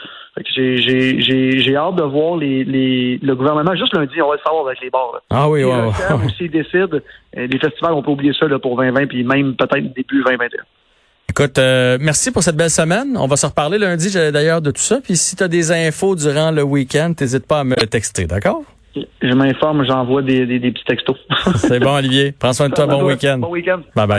J'ai 0.56 1.76
hâte 1.76 1.94
de 1.94 2.02
voir 2.02 2.36
les, 2.36 2.64
les, 2.64 3.18
le 3.22 3.34
gouvernement. 3.36 3.76
Juste 3.76 3.94
lundi, 3.94 4.20
on 4.20 4.28
va 4.28 4.34
le 4.34 4.40
savoir 4.44 4.66
avec 4.66 4.80
les 4.80 4.90
bars. 4.90 5.22
Ah 5.30 5.48
oui, 5.48 5.62
oui. 5.62 5.70
ouais. 5.70 6.28
S'ils 6.36 6.50
décident, 6.50 6.98
euh, 7.36 7.46
les 7.46 7.58
festivals, 7.58 7.92
on 7.92 8.02
peut 8.02 8.10
oublier 8.10 8.32
ça 8.32 8.48
là, 8.48 8.58
pour 8.58 8.76
2020, 8.76 9.06
puis 9.06 9.22
même 9.22 9.54
peut-être 9.54 9.94
début 9.94 10.24
2021. 10.24 10.64
Écoute, 11.28 11.58
euh, 11.58 11.98
merci 12.00 12.30
pour 12.30 12.42
cette 12.42 12.56
belle 12.56 12.70
semaine. 12.70 13.16
On 13.16 13.26
va 13.26 13.36
se 13.36 13.46
reparler 13.46 13.78
lundi 13.78 14.10
d'ailleurs 14.12 14.62
de 14.62 14.70
tout 14.70 14.80
ça. 14.80 15.00
Puis 15.02 15.16
si 15.16 15.36
tu 15.36 15.42
as 15.42 15.48
des 15.48 15.70
infos 15.72 16.14
durant 16.16 16.50
le 16.50 16.62
week-end, 16.62 17.12
n'hésite 17.20 17.46
pas 17.46 17.60
à 17.60 17.64
me 17.64 17.74
texter, 17.86 18.26
d'accord? 18.26 18.62
Je 19.20 19.34
m'informe, 19.34 19.84
j'envoie 19.86 20.22
des, 20.22 20.46
des, 20.46 20.58
des 20.58 20.70
petits 20.72 20.84
textos. 20.86 21.16
C'est 21.56 21.80
bon, 21.80 21.94
Olivier. 21.96 22.32
Prends 22.32 22.54
soin 22.54 22.70
de 22.70 22.74
toi. 22.74 22.86
Bon 22.86 23.04
week-end. 23.04 23.38
Bon 23.38 23.50
week-end. 23.50 23.80
Bye 23.94 24.06
bye. 24.06 24.14